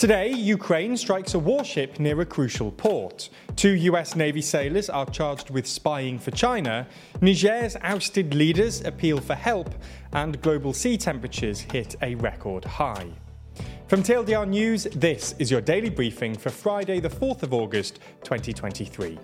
Today, 0.00 0.30
Ukraine 0.32 0.96
strikes 0.96 1.34
a 1.34 1.38
warship 1.38 2.00
near 2.00 2.18
a 2.22 2.24
crucial 2.24 2.72
port. 2.72 3.28
Two 3.54 3.74
US 3.90 4.16
Navy 4.16 4.40
sailors 4.40 4.88
are 4.88 5.04
charged 5.04 5.50
with 5.50 5.66
spying 5.66 6.18
for 6.18 6.30
China. 6.30 6.86
Niger's 7.20 7.76
ousted 7.82 8.32
leaders 8.32 8.82
appeal 8.86 9.20
for 9.20 9.34
help, 9.34 9.74
and 10.14 10.40
global 10.40 10.72
sea 10.72 10.96
temperatures 10.96 11.60
hit 11.60 11.96
a 12.00 12.14
record 12.14 12.64
high. 12.64 13.10
From 13.88 14.02
TLDR 14.02 14.48
News, 14.48 14.84
this 14.84 15.34
is 15.38 15.50
your 15.50 15.60
daily 15.60 15.90
briefing 15.90 16.34
for 16.34 16.48
Friday, 16.48 16.98
the 16.98 17.10
4th 17.10 17.42
of 17.42 17.52
August, 17.52 18.00
2023. 18.24 19.18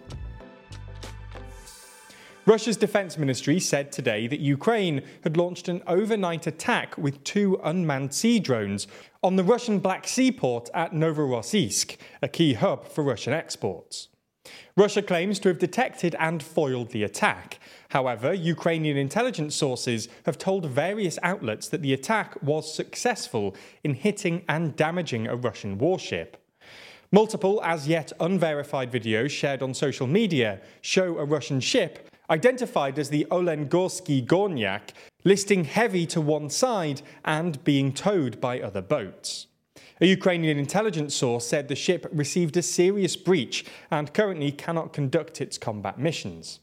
Russia's 2.49 2.77
defense 2.77 3.19
ministry 3.19 3.59
said 3.59 3.91
today 3.91 4.29
that 4.29 4.39
Ukraine 4.39 5.03
had 5.25 5.37
launched 5.37 5.67
an 5.67 5.83
overnight 5.85 6.47
attack 6.47 6.97
with 6.97 7.25
two 7.25 7.59
unmanned 7.65 8.15
sea 8.15 8.39
drones 8.39 8.87
on 9.21 9.35
the 9.35 9.43
Russian 9.43 9.81
Black 9.81 10.07
Sea 10.07 10.31
port 10.31 10.71
at 10.73 10.93
Novorossiysk, 10.93 11.97
a 12.23 12.29
key 12.29 12.55
hub 12.55 12.87
for 12.87 13.03
Russian 13.03 13.33
exports. 13.33 14.07
Russia 14.77 15.03
claims 15.03 15.41
to 15.41 15.49
have 15.49 15.59
detected 15.59 16.15
and 16.21 16.41
foiled 16.41 16.91
the 16.91 17.03
attack. 17.03 17.59
However, 17.89 18.33
Ukrainian 18.33 18.97
intelligence 18.97 19.57
sources 19.57 20.09
have 20.25 20.39
told 20.39 20.67
various 20.67 21.19
outlets 21.25 21.69
that 21.71 21.83
the 21.83 21.93
attack 21.93 22.41
was 22.45 22.73
successful 22.73 23.57
in 23.83 23.95
hitting 23.95 24.45
and 24.49 24.77
damaging 24.77 25.27
a 25.27 25.35
Russian 25.35 25.79
warship. 25.79 26.37
Multiple 27.11 27.61
as 27.65 27.89
yet 27.89 28.13
unverified 28.21 28.93
videos 28.93 29.31
shared 29.31 29.63
on 29.63 29.75
social 29.75 30.07
media 30.07 30.61
show 30.81 31.19
a 31.19 31.25
Russian 31.25 31.59
ship 31.59 32.09
identified 32.31 32.99
as 32.99 33.11
the 33.11 33.27
Olengorsky 33.31 34.25
Gornyak, 34.25 34.91
listing 35.25 35.65
heavy 35.65 36.07
to 36.07 36.21
one 36.21 36.51
side 36.51 37.03
and 37.25 37.63
being 37.65 37.93
towed 37.93 38.41
by 38.41 38.61
other 38.61 38.83
boats. 38.83 39.47
A 40.01 40.07
Ukrainian 40.07 40.59
intelligence 40.59 41.15
source 41.15 41.47
said 41.47 41.69
the 41.69 41.75
ship 41.75 42.07
received 42.13 42.57
a 42.57 42.63
serious 42.63 43.17
breach 43.17 43.65
and 43.91 44.13
currently 44.13 44.53
cannot 44.53 44.93
conduct 44.93 45.41
its 45.41 45.57
combat 45.57 45.99
missions. 45.99 46.61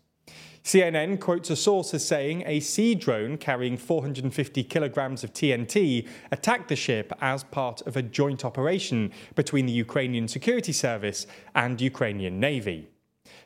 CNN 0.63 1.19
quotes 1.19 1.49
a 1.49 1.57
source 1.57 1.93
as 1.93 2.07
saying 2.07 2.43
a 2.45 2.61
sea 2.61 2.95
drone 2.95 3.37
carrying 3.37 3.75
450 3.75 4.63
kilograms 4.63 5.23
of 5.23 5.33
TNT 5.33 6.07
attacked 6.31 6.69
the 6.69 6.75
ship 6.75 7.11
as 7.19 7.43
part 7.43 7.81
of 7.81 7.97
a 7.97 8.01
joint 8.01 8.45
operation 8.45 9.11
between 9.35 9.65
the 9.65 9.73
Ukrainian 9.73 10.27
Security 10.29 10.71
Service 10.71 11.27
and 11.53 11.81
Ukrainian 11.81 12.39
Navy. 12.39 12.87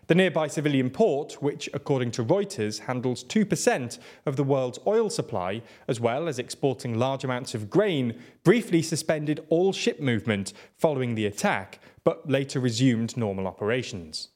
The 0.08 0.16
nearby 0.16 0.48
civilian 0.48 0.90
port, 0.90 1.42
which, 1.42 1.70
according 1.74 2.12
to 2.12 2.24
Reuters, 2.24 2.80
handles 2.80 3.26
2% 3.26 4.00
of 4.26 4.38
the 4.38 4.44
world's 4.44 4.80
oil 4.88 5.10
supply, 5.10 5.62
as 5.88 6.00
well 6.00 6.30
as 6.30 6.40
exporting 6.40 6.98
large 6.98 7.26
amounts 7.26 7.54
of 7.54 7.70
grain, 7.70 8.18
briefly 8.44 8.82
suspended 8.82 9.46
all 9.50 9.74
ship 9.74 10.00
movement 10.00 10.54
following 10.78 11.16
the 11.16 11.26
attack, 11.26 11.80
but 12.06 12.30
later 12.30 12.62
resumed 12.62 13.18
normal 13.18 13.48
operations. 13.48 14.30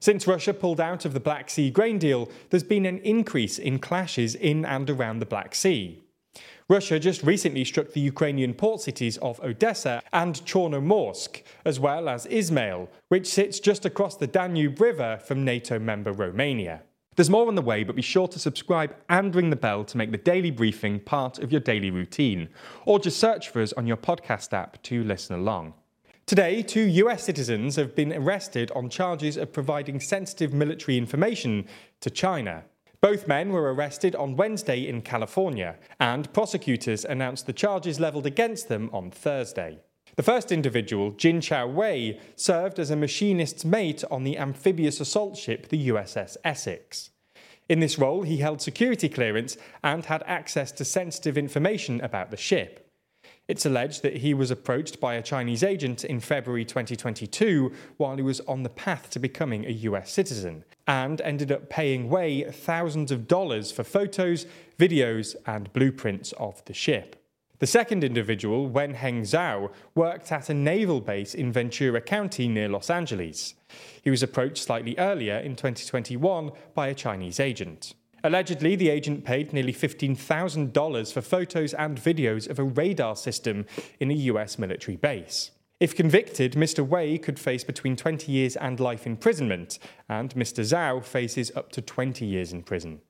Since 0.00 0.26
Russia 0.26 0.52
pulled 0.52 0.80
out 0.80 1.04
of 1.04 1.14
the 1.14 1.20
Black 1.20 1.48
Sea 1.48 1.70
grain 1.70 1.98
deal, 1.98 2.28
there's 2.50 2.64
been 2.64 2.84
an 2.84 2.98
increase 2.98 3.58
in 3.58 3.78
clashes 3.78 4.34
in 4.34 4.64
and 4.64 4.90
around 4.90 5.20
the 5.20 5.26
Black 5.26 5.54
Sea. 5.54 6.03
Russia 6.68 6.98
just 6.98 7.22
recently 7.22 7.62
struck 7.62 7.92
the 7.92 8.00
Ukrainian 8.00 8.54
port 8.54 8.80
cities 8.80 9.18
of 9.18 9.38
Odessa 9.40 10.02
and 10.14 10.36
Chornomorsk, 10.46 11.42
as 11.66 11.78
well 11.78 12.08
as 12.08 12.26
Izmail, 12.26 12.88
which 13.08 13.26
sits 13.26 13.60
just 13.60 13.84
across 13.84 14.16
the 14.16 14.26
Danube 14.26 14.80
River 14.80 15.20
from 15.26 15.44
NATO 15.44 15.78
member 15.78 16.10
Romania. 16.10 16.80
There's 17.16 17.28
more 17.28 17.48
on 17.48 17.54
the 17.54 17.60
way, 17.60 17.84
but 17.84 17.96
be 17.96 18.02
sure 18.02 18.28
to 18.28 18.38
subscribe 18.38 18.96
and 19.10 19.34
ring 19.34 19.50
the 19.50 19.56
bell 19.56 19.84
to 19.84 19.98
make 19.98 20.10
the 20.10 20.16
daily 20.16 20.50
briefing 20.50 21.00
part 21.00 21.38
of 21.38 21.52
your 21.52 21.60
daily 21.60 21.90
routine, 21.90 22.48
or 22.86 22.98
just 22.98 23.20
search 23.20 23.50
for 23.50 23.60
us 23.60 23.74
on 23.74 23.86
your 23.86 23.98
podcast 23.98 24.54
app 24.54 24.82
to 24.84 25.04
listen 25.04 25.36
along. 25.36 25.74
Today, 26.24 26.62
two 26.62 26.88
US 27.04 27.24
citizens 27.24 27.76
have 27.76 27.94
been 27.94 28.10
arrested 28.10 28.70
on 28.70 28.88
charges 28.88 29.36
of 29.36 29.52
providing 29.52 30.00
sensitive 30.00 30.54
military 30.54 30.96
information 30.96 31.66
to 32.00 32.08
China. 32.08 32.64
Both 33.04 33.28
men 33.28 33.50
were 33.50 33.74
arrested 33.74 34.16
on 34.16 34.34
Wednesday 34.34 34.88
in 34.88 35.02
California, 35.02 35.76
and 36.00 36.32
prosecutors 36.32 37.04
announced 37.04 37.44
the 37.44 37.52
charges 37.52 38.00
levelled 38.00 38.24
against 38.24 38.68
them 38.68 38.88
on 38.94 39.10
Thursday. 39.10 39.80
The 40.16 40.22
first 40.22 40.50
individual, 40.50 41.10
Jin 41.10 41.42
Chao 41.42 41.66
Wei, 41.66 42.18
served 42.34 42.78
as 42.78 42.90
a 42.90 42.96
machinist's 42.96 43.62
mate 43.62 44.04
on 44.10 44.24
the 44.24 44.38
amphibious 44.38 45.00
assault 45.00 45.36
ship 45.36 45.68
the 45.68 45.88
USS 45.88 46.38
Essex. 46.44 47.10
In 47.68 47.80
this 47.80 47.98
role, 47.98 48.22
he 48.22 48.38
held 48.38 48.62
security 48.62 49.10
clearance 49.10 49.58
and 49.82 50.06
had 50.06 50.22
access 50.22 50.72
to 50.72 50.82
sensitive 50.86 51.36
information 51.36 52.00
about 52.00 52.30
the 52.30 52.38
ship. 52.38 52.83
It's 53.46 53.66
alleged 53.66 54.02
that 54.02 54.18
he 54.18 54.32
was 54.32 54.50
approached 54.50 55.00
by 55.00 55.14
a 55.14 55.22
Chinese 55.22 55.62
agent 55.62 56.02
in 56.02 56.18
February 56.18 56.64
2022 56.64 57.72
while 57.98 58.16
he 58.16 58.22
was 58.22 58.40
on 58.40 58.62
the 58.62 58.70
path 58.70 59.10
to 59.10 59.18
becoming 59.18 59.66
a 59.66 59.70
US 59.70 60.10
citizen, 60.10 60.64
and 60.86 61.20
ended 61.20 61.52
up 61.52 61.68
paying 61.68 62.08
Wei 62.08 62.44
thousands 62.44 63.12
of 63.12 63.28
dollars 63.28 63.70
for 63.70 63.84
photos, 63.84 64.46
videos, 64.78 65.36
and 65.46 65.70
blueprints 65.74 66.32
of 66.32 66.64
the 66.64 66.72
ship. 66.72 67.16
The 67.58 67.66
second 67.66 68.02
individual, 68.02 68.66
Wen 68.66 68.94
Heng 68.94 69.22
Zhao, 69.22 69.70
worked 69.94 70.32
at 70.32 70.48
a 70.48 70.54
naval 70.54 71.02
base 71.02 71.34
in 71.34 71.52
Ventura 71.52 72.00
County 72.00 72.48
near 72.48 72.68
Los 72.68 72.88
Angeles. 72.88 73.54
He 74.02 74.10
was 74.10 74.22
approached 74.22 74.64
slightly 74.64 74.98
earlier 74.98 75.36
in 75.36 75.54
2021 75.54 76.50
by 76.74 76.88
a 76.88 76.94
Chinese 76.94 77.38
agent. 77.38 77.94
Allegedly, 78.24 78.74
the 78.74 78.88
agent 78.88 79.22
paid 79.22 79.52
nearly 79.52 79.74
$15,000 79.74 81.12
for 81.12 81.20
photos 81.20 81.74
and 81.74 81.98
videos 82.00 82.48
of 82.48 82.58
a 82.58 82.64
radar 82.64 83.14
system 83.14 83.66
in 84.00 84.10
a 84.10 84.14
US 84.14 84.58
military 84.58 84.96
base. 84.96 85.50
If 85.78 85.94
convicted, 85.94 86.52
Mr. 86.52 86.86
Wei 86.86 87.18
could 87.18 87.38
face 87.38 87.64
between 87.64 87.96
20 87.96 88.32
years 88.32 88.56
and 88.56 88.80
life 88.80 89.06
imprisonment, 89.06 89.78
and 90.08 90.34
Mr. 90.34 90.64
Zhao 90.64 91.04
faces 91.04 91.52
up 91.54 91.70
to 91.72 91.82
20 91.82 92.24
years 92.24 92.50
in 92.50 92.62
prison. 92.62 93.02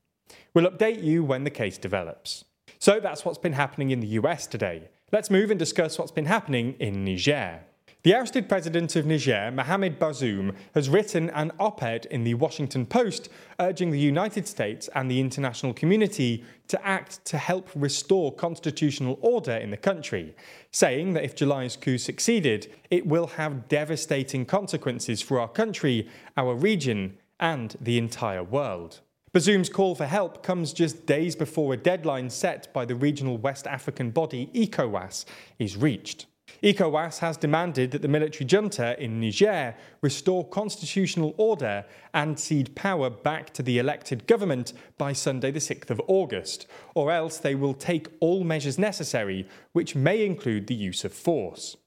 We'll 0.53 0.69
update 0.69 1.01
you 1.01 1.23
when 1.23 1.45
the 1.45 1.49
case 1.49 1.77
develops. 1.77 2.43
So 2.79 2.99
that's 2.99 3.23
what's 3.23 3.37
been 3.37 3.53
happening 3.53 3.91
in 3.91 4.01
the 4.01 4.19
US 4.19 4.47
today. 4.47 4.89
Let's 5.13 5.29
move 5.29 5.49
and 5.49 5.57
discuss 5.57 5.97
what's 5.97 6.11
been 6.11 6.25
happening 6.25 6.75
in 6.77 7.05
Niger. 7.05 7.61
The 8.05 8.13
ousted 8.13 8.47
president 8.47 8.95
of 8.97 9.07
Niger, 9.07 9.49
Mohamed 9.51 9.97
Bazoum, 9.97 10.53
has 10.75 10.89
written 10.89 11.31
an 11.31 11.51
op 11.59 11.81
ed 11.81 12.05
in 12.11 12.23
the 12.23 12.35
Washington 12.35 12.85
Post 12.85 13.29
urging 13.59 13.89
the 13.89 13.97
United 13.97 14.47
States 14.47 14.87
and 14.93 15.09
the 15.09 15.19
international 15.19 15.73
community 15.73 16.45
to 16.67 16.85
act 16.85 17.25
to 17.25 17.39
help 17.39 17.67
restore 17.73 18.31
constitutional 18.31 19.17
order 19.21 19.53
in 19.53 19.71
the 19.71 19.77
country, 19.77 20.35
saying 20.69 21.13
that 21.13 21.23
if 21.23 21.33
July's 21.33 21.75
coup 21.75 21.97
succeeded, 21.97 22.71
it 22.91 23.07
will 23.07 23.25
have 23.25 23.67
devastating 23.69 24.45
consequences 24.45 25.23
for 25.23 25.39
our 25.39 25.47
country, 25.49 26.07
our 26.37 26.53
region, 26.53 27.17
and 27.39 27.75
the 27.81 27.97
entire 27.97 28.43
world. 28.43 29.01
Bazoum's 29.33 29.69
call 29.69 29.95
for 29.95 30.05
help 30.05 30.43
comes 30.43 30.73
just 30.73 31.07
days 31.07 31.35
before 31.35 31.73
a 31.73 31.77
deadline 31.77 32.29
set 32.29 32.71
by 32.71 32.85
the 32.85 32.93
regional 32.93 33.39
West 33.39 33.65
African 33.65 34.11
body 34.11 34.51
ECOWAS 34.53 35.25
is 35.57 35.75
reached. 35.75 36.27
ECOWAS 36.65 37.19
has 37.19 37.37
demanded 37.37 37.91
that 37.91 38.01
the 38.01 38.07
military 38.07 38.45
junta 38.45 38.99
in 38.99 39.19
Niger 39.19 39.75
restore 40.01 40.47
constitutional 40.47 41.35
order 41.37 41.85
and 42.13 42.39
cede 42.39 42.75
power 42.75 43.09
back 43.09 43.53
to 43.53 43.61
the 43.61 43.77
elected 43.77 44.25
government 44.25 44.73
by 44.97 45.13
Sunday, 45.13 45.51
the 45.51 45.59
6th 45.59 45.89
of 45.89 46.01
August, 46.07 46.65
or 46.95 47.11
else 47.11 47.37
they 47.37 47.53
will 47.53 47.73
take 47.73 48.07
all 48.19 48.43
measures 48.43 48.79
necessary, 48.79 49.47
which 49.73 49.95
may 49.95 50.25
include 50.25 50.67
the 50.67 50.73
use 50.73 51.05
of 51.05 51.13
force. 51.13 51.77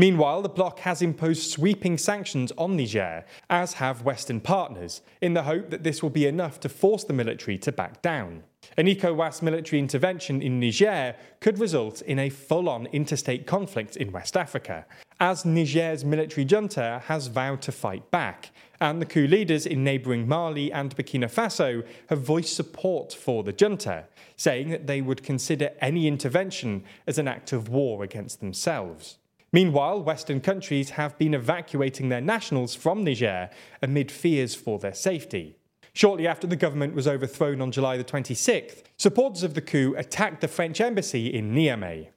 Meanwhile, 0.00 0.40
the 0.40 0.48
bloc 0.48 0.78
has 0.78 1.02
imposed 1.02 1.50
sweeping 1.50 1.98
sanctions 1.98 2.52
on 2.56 2.74
Niger, 2.74 3.22
as 3.50 3.74
have 3.74 4.00
Western 4.00 4.40
partners, 4.40 5.02
in 5.20 5.34
the 5.34 5.42
hope 5.42 5.68
that 5.68 5.82
this 5.82 6.02
will 6.02 6.08
be 6.08 6.24
enough 6.24 6.58
to 6.60 6.70
force 6.70 7.04
the 7.04 7.12
military 7.12 7.58
to 7.58 7.70
back 7.70 8.00
down. 8.00 8.44
An 8.78 8.86
ECOWAS 8.86 9.42
military 9.42 9.78
intervention 9.78 10.40
in 10.40 10.58
Niger 10.58 11.14
could 11.40 11.58
result 11.58 12.00
in 12.00 12.18
a 12.18 12.30
full 12.30 12.70
on 12.70 12.86
interstate 12.86 13.46
conflict 13.46 13.94
in 13.94 14.10
West 14.10 14.38
Africa, 14.38 14.86
as 15.20 15.44
Niger's 15.44 16.02
military 16.02 16.46
junta 16.46 17.02
has 17.04 17.26
vowed 17.26 17.60
to 17.60 17.70
fight 17.70 18.10
back, 18.10 18.52
and 18.80 19.02
the 19.02 19.06
coup 19.06 19.26
leaders 19.26 19.66
in 19.66 19.84
neighbouring 19.84 20.26
Mali 20.26 20.72
and 20.72 20.96
Burkina 20.96 21.30
Faso 21.30 21.86
have 22.08 22.22
voiced 22.22 22.56
support 22.56 23.12
for 23.12 23.42
the 23.42 23.52
junta, 23.52 24.06
saying 24.34 24.70
that 24.70 24.86
they 24.86 25.02
would 25.02 25.22
consider 25.22 25.72
any 25.82 26.06
intervention 26.06 26.84
as 27.06 27.18
an 27.18 27.28
act 27.28 27.52
of 27.52 27.68
war 27.68 28.02
against 28.02 28.40
themselves. 28.40 29.18
Meanwhile, 29.52 30.02
Western 30.04 30.40
countries 30.40 30.90
have 30.90 31.18
been 31.18 31.34
evacuating 31.34 32.08
their 32.08 32.20
nationals 32.20 32.74
from 32.74 33.02
Niger 33.02 33.50
amid 33.82 34.12
fears 34.12 34.54
for 34.54 34.78
their 34.78 34.94
safety. 34.94 35.56
Shortly 35.92 36.28
after 36.28 36.46
the 36.46 36.54
government 36.54 36.94
was 36.94 37.08
overthrown 37.08 37.60
on 37.60 37.72
July 37.72 37.96
the 37.96 38.04
26th, 38.04 38.84
supporters 38.96 39.42
of 39.42 39.54
the 39.54 39.60
coup 39.60 39.94
attacked 39.96 40.40
the 40.40 40.46
French 40.46 40.80
embassy 40.80 41.26
in 41.26 41.52
Niamey. 41.52 42.10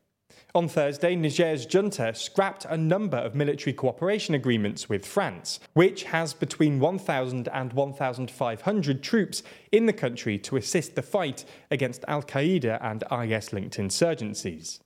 On 0.55 0.67
Thursday, 0.67 1.15
Niger's 1.15 1.65
junta 1.65 2.13
scrapped 2.13 2.65
a 2.65 2.77
number 2.77 3.17
of 3.17 3.33
military 3.33 3.73
cooperation 3.73 4.35
agreements 4.35 4.87
with 4.87 5.03
France, 5.03 5.59
which 5.73 6.03
has 6.03 6.35
between 6.35 6.79
1,000 6.79 7.47
and 7.47 7.73
1,500 7.73 9.01
troops 9.01 9.41
in 9.71 9.87
the 9.87 9.93
country 9.93 10.37
to 10.37 10.57
assist 10.57 10.93
the 10.93 11.01
fight 11.01 11.43
against 11.71 12.05
Al 12.07 12.21
Qaeda 12.21 12.77
and 12.83 13.03
IS 13.31 13.51
linked 13.51 13.77
insurgencies. 13.79 14.82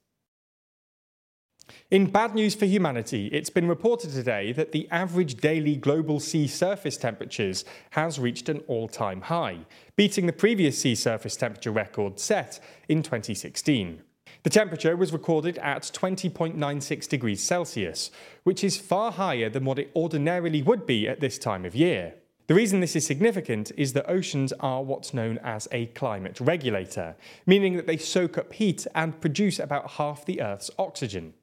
In 1.90 2.12
bad 2.12 2.36
news 2.36 2.54
for 2.54 2.66
humanity, 2.66 3.28
it's 3.28 3.50
been 3.50 3.68
reported 3.68 4.12
today 4.12 4.52
that 4.52 4.74
the 4.74 4.90
average 4.92 5.36
daily 5.36 5.78
global 5.78 6.20
sea 6.20 6.46
surface 6.46 6.98
temperatures 6.98 7.64
has 7.92 8.20
reached 8.20 8.50
an 8.50 8.60
all-time 8.68 9.22
high, 9.22 9.60
beating 9.96 10.26
the 10.26 10.34
previous 10.34 10.78
sea 10.78 10.96
surface 10.96 11.38
temperature 11.38 11.72
record 11.72 12.20
set 12.20 12.60
in 12.90 13.04
2016. 13.04 14.02
The 14.44 14.50
temperature 14.50 14.98
was 14.98 15.14
recorded 15.14 15.58
at 15.60 15.84
20.96 15.84 17.08
degrees 17.08 17.42
Celsius, 17.42 18.12
which 18.44 18.64
is 18.64 18.78
far 18.78 19.14
higher 19.14 19.50
than 19.50 19.64
what 19.64 19.80
it 19.80 19.92
ordinarily 19.96 20.62
would 20.62 20.86
be 20.86 21.08
at 21.08 21.22
this 21.22 21.38
time 21.38 21.64
of 21.64 21.74
year. 21.74 22.16
The 22.48 22.54
reason 22.54 22.80
this 22.80 22.96
is 22.96 23.06
significant 23.06 23.72
is 23.78 23.94
that 23.94 24.10
oceans 24.10 24.54
are 24.60 24.84
what's 24.84 25.14
known 25.14 25.38
as 25.44 25.68
a 25.72 25.88
climate 25.88 26.40
regulator, 26.40 27.16
meaning 27.46 27.76
that 27.78 27.88
they 27.88 27.98
soak 27.98 28.38
up 28.38 28.54
heat 28.54 28.88
and 28.96 29.20
produce 29.20 29.60
about 29.60 29.92
half 29.92 30.26
the 30.26 30.42
Earth's 30.42 30.72
oxygen. 30.78 31.34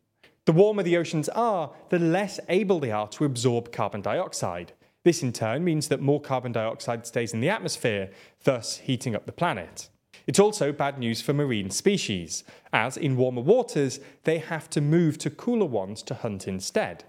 The 0.46 0.52
warmer 0.52 0.82
the 0.82 0.98
oceans 0.98 1.30
are, 1.30 1.70
the 1.88 1.98
less 1.98 2.38
able 2.50 2.78
they 2.78 2.90
are 2.90 3.08
to 3.08 3.24
absorb 3.24 3.72
carbon 3.72 4.02
dioxide. 4.02 4.72
This 5.02 5.22
in 5.22 5.32
turn 5.32 5.64
means 5.64 5.88
that 5.88 6.02
more 6.02 6.20
carbon 6.20 6.52
dioxide 6.52 7.06
stays 7.06 7.32
in 7.32 7.40
the 7.40 7.48
atmosphere, 7.48 8.10
thus 8.44 8.76
heating 8.78 9.14
up 9.14 9.24
the 9.24 9.32
planet. 9.32 9.88
It's 10.26 10.38
also 10.38 10.70
bad 10.70 10.98
news 10.98 11.22
for 11.22 11.32
marine 11.32 11.70
species, 11.70 12.44
as 12.74 12.98
in 12.98 13.16
warmer 13.16 13.40
waters, 13.40 14.00
they 14.24 14.38
have 14.38 14.68
to 14.70 14.82
move 14.82 15.16
to 15.18 15.30
cooler 15.30 15.66
ones 15.66 16.02
to 16.02 16.14
hunt 16.14 16.46
instead. 16.46 17.04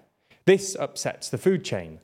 This 0.46 0.76
upsets 0.76 1.30
the 1.30 1.38
food 1.38 1.66
chain. 1.66 2.00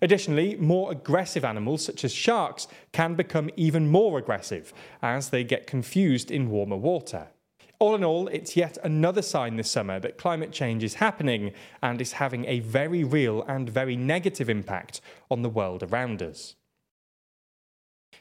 Additionally, 0.00 0.56
more 0.56 0.92
aggressive 0.92 1.44
animals 1.44 1.84
such 1.84 2.04
as 2.04 2.14
sharks 2.14 2.66
can 2.92 3.14
become 3.14 3.50
even 3.54 3.90
more 3.90 4.18
aggressive 4.18 4.72
as 5.02 5.28
they 5.28 5.44
get 5.44 5.66
confused 5.66 6.30
in 6.30 6.50
warmer 6.50 6.76
water. 6.76 7.28
All 7.80 7.94
in 7.94 8.04
all, 8.04 8.28
it's 8.28 8.56
yet 8.56 8.76
another 8.84 9.22
sign 9.22 9.56
this 9.56 9.70
summer 9.70 9.98
that 10.00 10.18
climate 10.18 10.52
change 10.52 10.84
is 10.84 10.94
happening 10.94 11.52
and 11.82 11.98
is 11.98 12.12
having 12.12 12.44
a 12.44 12.60
very 12.60 13.04
real 13.04 13.42
and 13.48 13.70
very 13.70 13.96
negative 13.96 14.50
impact 14.50 15.00
on 15.30 15.40
the 15.40 15.48
world 15.48 15.82
around 15.82 16.20
us. 16.20 16.56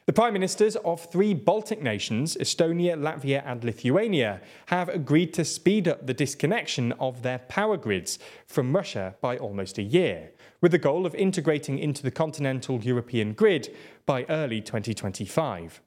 The 0.05 0.13
Prime 0.13 0.31
Ministers 0.31 0.77
of 0.77 1.11
three 1.11 1.33
Baltic 1.33 1.81
nations, 1.81 2.37
Estonia, 2.37 2.95
Latvia, 2.95 3.43
and 3.45 3.61
Lithuania, 3.63 4.41
have 4.67 4.87
agreed 4.87 5.33
to 5.33 5.43
speed 5.43 5.89
up 5.89 6.07
the 6.07 6.13
disconnection 6.13 6.93
of 6.93 7.21
their 7.21 7.39
power 7.39 7.75
grids 7.75 8.17
from 8.47 8.73
Russia 8.73 9.15
by 9.19 9.37
almost 9.37 9.77
a 9.77 9.83
year, 9.83 10.31
with 10.61 10.71
the 10.71 10.77
goal 10.77 11.05
of 11.05 11.13
integrating 11.15 11.77
into 11.77 12.01
the 12.01 12.11
continental 12.11 12.81
European 12.81 13.33
grid 13.33 13.75
by 14.05 14.25
early 14.29 14.61
2025. 14.61 15.81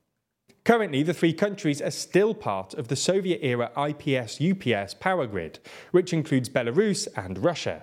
Currently, 0.64 1.02
the 1.02 1.14
three 1.14 1.32
countries 1.32 1.82
are 1.82 1.90
still 1.90 2.34
part 2.34 2.74
of 2.74 2.86
the 2.86 2.94
Soviet 2.94 3.40
era 3.42 3.72
IPS 3.76 4.40
UPS 4.40 4.94
power 4.94 5.26
grid, 5.26 5.58
which 5.90 6.12
includes 6.12 6.48
Belarus 6.48 7.08
and 7.16 7.38
Russia. 7.38 7.82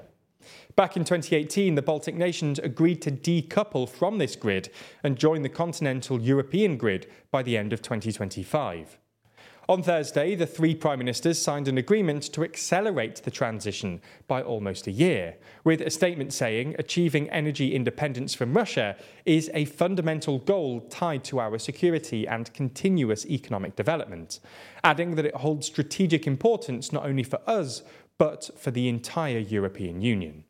Back 0.78 0.96
in 0.96 1.04
2018, 1.04 1.76
the 1.76 1.81
Baltic 1.81 2.16
nations 2.16 2.58
agreed 2.58 3.02
to 3.02 3.12
decouple 3.12 3.90
from 3.90 4.18
this 4.18 4.38
grid 4.38 4.70
and 5.04 5.18
join 5.18 5.42
the 5.42 5.50
continental 5.50 6.22
European 6.22 6.78
grid 6.78 7.08
by 7.31 7.44
the 7.44 7.58
end 7.58 7.74
of 7.74 7.81
2025. 7.81 8.98
On 9.69 9.83
Thursday, 9.83 10.33
the 10.33 10.48
three 10.48 10.74
prime 10.74 10.98
ministers 10.98 11.38
signed 11.38 11.68
an 11.68 11.77
agreement 11.77 12.24
to 12.33 12.44
accelerate 12.44 13.18
the 13.18 13.30
transition 13.30 14.01
by 14.27 14.42
almost 14.42 14.88
a 14.88 14.92
year, 14.92 15.36
with 15.63 15.80
a 15.81 15.92
statement 15.92 16.33
saying 16.33 16.75
achieving 16.80 17.30
energy 17.30 17.75
independence 17.75 18.33
from 18.33 18.57
Russia 18.57 18.95
is 19.27 19.51
a 19.54 19.66
fundamental 19.66 20.39
goal 20.39 20.81
tied 20.89 21.24
to 21.25 21.39
our 21.39 21.60
security 21.60 22.27
and 22.27 22.51
continuous 22.56 23.27
economic 23.27 23.75
development, 23.75 24.39
adding 24.83 25.13
that 25.13 25.25
it 25.25 25.36
holds 25.36 25.68
strategic 25.68 26.25
importance 26.25 26.92
not 26.92 27.06
only 27.06 27.21
for 27.21 27.39
us, 27.45 27.83
but 28.18 28.50
for 28.57 28.71
the 28.71 28.89
entire 28.89 29.38
European 29.38 30.01
Union. 30.01 30.45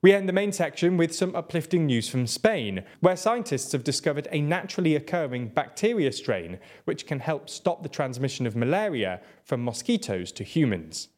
We 0.00 0.12
end 0.12 0.28
the 0.28 0.32
main 0.32 0.52
section 0.52 0.96
with 0.96 1.12
some 1.12 1.34
uplifting 1.34 1.86
news 1.86 2.08
from 2.08 2.28
Spain, 2.28 2.84
where 3.00 3.16
scientists 3.16 3.72
have 3.72 3.82
discovered 3.82 4.28
a 4.30 4.40
naturally 4.40 4.94
occurring 4.94 5.48
bacteria 5.48 6.12
strain 6.12 6.60
which 6.84 7.04
can 7.04 7.18
help 7.18 7.50
stop 7.50 7.82
the 7.82 7.88
transmission 7.88 8.46
of 8.46 8.54
malaria 8.54 9.20
from 9.42 9.64
mosquitoes 9.64 10.30
to 10.32 10.44
humans. 10.44 11.08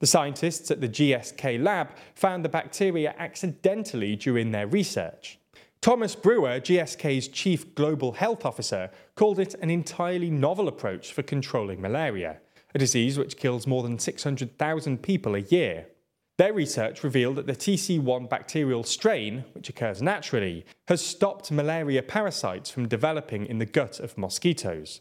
The 0.00 0.08
scientists 0.08 0.72
at 0.72 0.80
the 0.80 0.88
GSK 0.88 1.62
lab 1.62 1.90
found 2.16 2.44
the 2.44 2.48
bacteria 2.48 3.14
accidentally 3.16 4.16
during 4.16 4.50
their 4.50 4.66
research. 4.66 5.38
Thomas 5.80 6.16
Breuer, 6.16 6.58
GSK's 6.58 7.28
chief 7.28 7.76
global 7.76 8.10
health 8.10 8.44
officer, 8.44 8.90
called 9.14 9.38
it 9.38 9.54
an 9.54 9.70
entirely 9.70 10.30
novel 10.30 10.66
approach 10.66 11.12
for 11.12 11.22
controlling 11.22 11.80
malaria, 11.80 12.40
a 12.74 12.78
disease 12.78 13.18
which 13.18 13.36
kills 13.36 13.68
more 13.68 13.84
than 13.84 14.00
600,000 14.00 15.00
people 15.00 15.36
a 15.36 15.40
year. 15.40 15.86
Their 16.38 16.52
research 16.52 17.02
revealed 17.02 17.36
that 17.36 17.46
the 17.46 17.56
TC1 17.56 18.28
bacterial 18.28 18.84
strain, 18.84 19.44
which 19.54 19.70
occurs 19.70 20.02
naturally, 20.02 20.66
has 20.86 21.00
stopped 21.04 21.50
malaria 21.50 22.02
parasites 22.02 22.70
from 22.70 22.88
developing 22.88 23.46
in 23.46 23.58
the 23.58 23.64
gut 23.64 23.98
of 24.00 24.18
mosquitoes. 24.18 25.00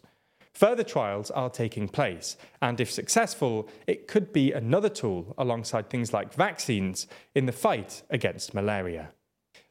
Further 0.54 0.84
trials 0.84 1.32
are 1.32 1.50
taking 1.50 1.90
place, 1.90 2.38
and 2.62 2.80
if 2.80 2.90
successful, 2.90 3.68
it 3.86 4.08
could 4.08 4.32
be 4.32 4.54
another 4.54 4.88
tool 4.88 5.36
alongside 5.38 5.90
things 5.90 6.14
like 6.14 6.34
vaccines 6.34 7.08
in 7.36 7.46
the 7.46 7.52
fight 7.52 8.04
against 8.10 8.54
malaria. 8.54 9.10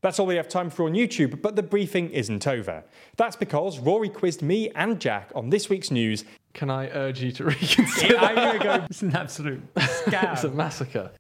That's 0.02 0.18
all 0.18 0.26
we 0.26 0.36
have 0.36 0.48
time 0.48 0.68
for 0.68 0.84
on 0.84 0.92
YouTube, 0.92 1.40
but 1.40 1.56
the 1.56 1.62
briefing 1.62 2.10
isn't 2.10 2.46
over. 2.46 2.84
That's 3.16 3.36
because 3.36 3.78
Rory 3.78 4.10
quizzed 4.10 4.42
me 4.42 4.68
and 4.74 5.00
Jack 5.00 5.32
on 5.34 5.48
this 5.48 5.70
week's 5.70 5.90
news. 5.90 6.26
Can 6.52 6.68
I 6.68 6.90
urge 6.90 7.22
you 7.22 7.32
to 7.32 7.44
reconsider? 7.46 8.18
I'm 8.18 8.34
going 8.34 8.58
to 8.58 8.64
go. 8.64 8.86
It's 8.90 9.00
an 9.00 9.16
absolute 9.16 9.74
scam. 9.74 10.32
it's 10.34 10.44
a 10.44 10.50
massacre. 10.50 11.10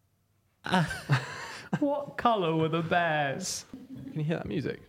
what 1.80 2.16
colour 2.16 2.54
were 2.54 2.68
the 2.68 2.82
bears? 2.82 3.64
Can 4.10 4.20
you 4.20 4.24
hear 4.24 4.36
that 4.36 4.46
music? 4.46 4.80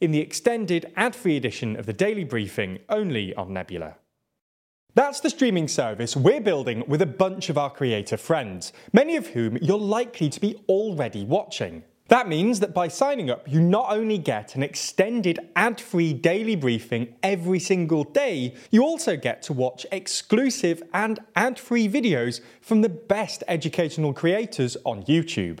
in 0.00 0.12
the 0.12 0.20
extended 0.20 0.90
ad 0.96 1.14
free 1.14 1.36
edition 1.36 1.76
of 1.76 1.86
the 1.86 1.92
Daily 1.92 2.24
Briefing 2.24 2.78
only 2.88 3.34
on 3.34 3.52
Nebula. 3.52 3.96
That's 4.94 5.20
the 5.20 5.30
streaming 5.30 5.68
service 5.68 6.16
we're 6.16 6.40
building 6.40 6.82
with 6.88 7.02
a 7.02 7.06
bunch 7.06 7.48
of 7.48 7.58
our 7.58 7.70
creator 7.70 8.16
friends, 8.16 8.72
many 8.92 9.16
of 9.16 9.28
whom 9.28 9.56
you're 9.58 9.78
likely 9.78 10.28
to 10.30 10.40
be 10.40 10.56
already 10.68 11.24
watching. 11.24 11.84
That 12.10 12.26
means 12.26 12.58
that 12.58 12.74
by 12.74 12.88
signing 12.88 13.30
up, 13.30 13.48
you 13.48 13.60
not 13.60 13.92
only 13.92 14.18
get 14.18 14.56
an 14.56 14.64
extended 14.64 15.38
ad 15.54 15.80
free 15.80 16.12
daily 16.12 16.56
briefing 16.56 17.14
every 17.22 17.60
single 17.60 18.02
day, 18.02 18.56
you 18.72 18.82
also 18.82 19.16
get 19.16 19.42
to 19.42 19.52
watch 19.52 19.86
exclusive 19.92 20.82
and 20.92 21.20
ad 21.36 21.56
free 21.56 21.88
videos 21.88 22.40
from 22.60 22.82
the 22.82 22.88
best 22.88 23.44
educational 23.46 24.12
creators 24.12 24.76
on 24.84 25.04
YouTube. 25.04 25.60